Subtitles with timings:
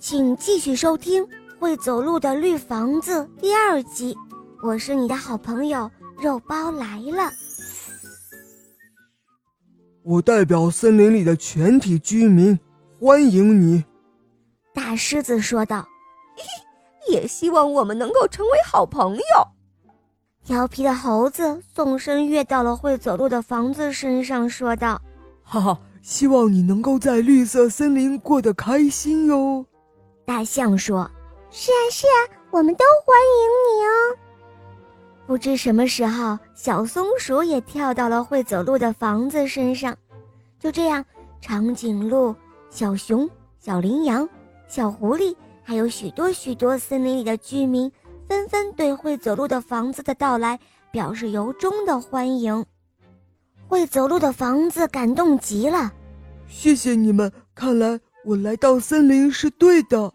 [0.00, 1.22] 请继续收听
[1.58, 4.16] 《会走路的绿房子》第二集。
[4.62, 5.90] 我是你的好朋友
[6.22, 7.30] 肉包来了。
[10.02, 12.58] 我代表森林里的全体居民
[12.98, 13.84] 欢迎你，
[14.72, 15.86] 大狮子说道。
[17.10, 19.22] 也希望我们能够成为好朋友。
[20.42, 25.02] 调皮的猴子纵身跃到了会走路的房子身上，说道
[25.44, 29.66] ：“哈哈，希望你能够在绿色森林过得开心哟。”
[30.30, 31.10] 大象说
[31.50, 32.18] ：“是啊，是啊，
[32.52, 34.16] 我们都欢迎你哦。”
[35.26, 39.96] 不知什么时候，小松鼠也跳到了会走路的房子身上。
[40.60, 41.04] 就这样，
[41.40, 42.32] 长颈鹿、
[42.70, 44.28] 小熊、小羚羊、
[44.68, 47.90] 小狐狸，还有许多许多森林里的居民，
[48.28, 50.60] 纷纷对会走路的房子的到来
[50.92, 52.64] 表示由衷的欢迎。
[53.66, 55.90] 会走路的房子感动极了，
[56.46, 57.32] 谢谢你们！
[57.52, 60.14] 看来我来到森林是对的。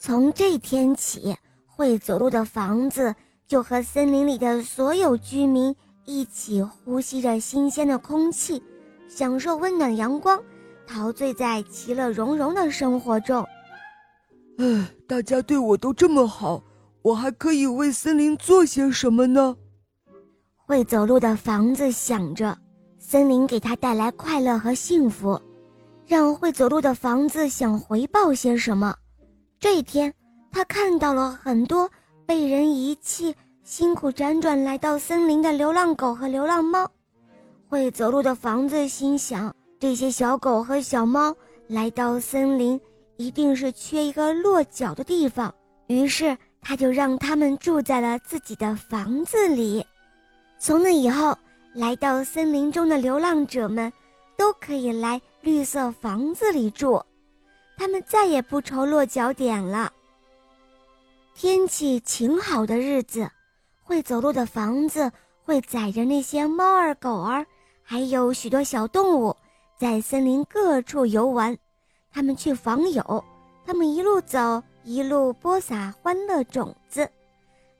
[0.00, 3.12] 从这天起，会走路的房子
[3.48, 8.62] 就和森林里的所有居民一起呼吸着新鲜的空气，
[9.08, 10.40] 享受温暖阳光，
[10.86, 13.44] 陶醉在其乐融融的生活中。
[14.58, 16.62] 唉，大家对我都这么好，
[17.02, 19.56] 我还可以为森林做些什么呢？
[20.54, 22.56] 会走路的房子想着，
[23.00, 25.40] 森林给他带来快乐和幸福，
[26.06, 28.94] 让会走路的房子想回报些什么。
[29.60, 30.14] 这一天，
[30.52, 31.90] 他看到了很多
[32.24, 36.88] 被人遗弃、辛苦辗转来到森林的流浪狗和流浪猫。
[37.68, 41.34] 会走路的房子心想：这些小狗和小猫
[41.66, 42.80] 来到森林，
[43.16, 45.52] 一定是缺一个落脚的地方。
[45.88, 49.84] 于是，他就让他们住在了自己的房子里。
[50.60, 51.36] 从那以后，
[51.74, 53.92] 来到森林中的流浪者们，
[54.36, 57.02] 都可以来绿色房子里住。
[57.78, 59.92] 他们再也不愁落脚点了。
[61.34, 63.30] 天气晴好的日子，
[63.84, 65.10] 会走路的房子
[65.44, 67.46] 会载着那些猫儿、狗儿，
[67.84, 69.34] 还有许多小动物，
[69.78, 71.56] 在森林各处游玩。
[72.10, 73.24] 他们去访友，
[73.64, 77.08] 他们一路走，一路播撒欢乐种子，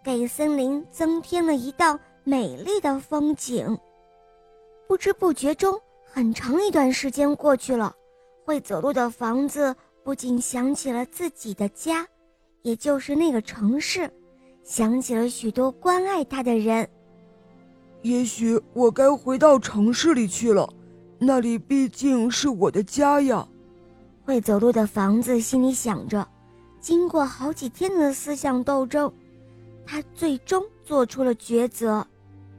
[0.05, 3.77] 给森林增添了一道美丽的风景。
[4.87, 7.93] 不知不觉中，很长一段时间过去了，
[8.45, 9.75] 会走路的房子。
[10.05, 12.07] 不仅想起了自己的家，
[12.63, 14.11] 也就是那个城市，
[14.65, 16.89] 想起了许多关爱他的人。
[18.03, 20.69] 也许我该回到城市里去了，
[21.19, 23.47] 那里毕竟是我的家呀。
[24.25, 26.27] 会走路的房子心里想着。
[26.81, 29.13] 经过好几天的思想斗争，
[29.85, 32.07] 他最终做出了抉择。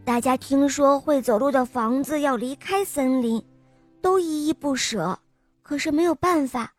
[0.03, 3.41] 大家听说会走路的房子要离开森林，
[4.01, 5.17] 都依依不舍。
[5.61, 6.73] 可是没有办法。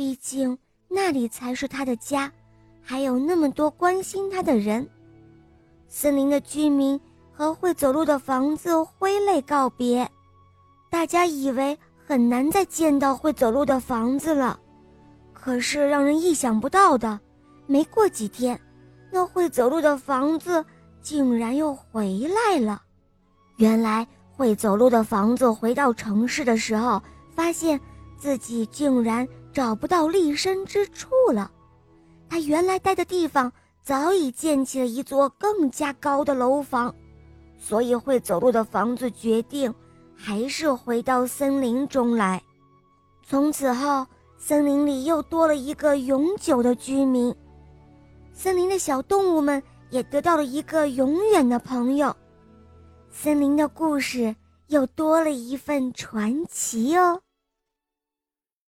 [0.00, 0.56] 毕竟
[0.88, 2.32] 那里才是他的家，
[2.80, 4.88] 还有那么多关心他的人。
[5.88, 6.98] 森林的居民
[7.30, 10.10] 和会走路的房子挥泪告别，
[10.88, 14.58] 大家以为很难再见到会走路的房子了。
[15.34, 17.20] 可是让人意想不到的，
[17.66, 18.58] 没过几天，
[19.10, 20.64] 那会走路的房子
[21.02, 22.80] 竟然又回来了。
[23.56, 27.02] 原来会走路的房子回到城市的时候，
[27.34, 27.78] 发现
[28.16, 29.28] 自己竟然。
[29.52, 31.50] 找不到立身之处了，
[32.28, 33.52] 他原来待的地方
[33.82, 36.94] 早已建起了一座更加高的楼房，
[37.58, 39.74] 所以会走路的房子决定
[40.14, 42.42] 还是回到森林中来。
[43.24, 44.06] 从此后，
[44.38, 47.34] 森林里又多了一个永久的居民，
[48.32, 52.14] 森林的小动物们也得到了一个永远的朋友，
[53.10, 54.34] 森林的故事
[54.68, 57.20] 又多了一份传奇哦。